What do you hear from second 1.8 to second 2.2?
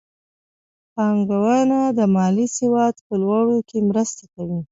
د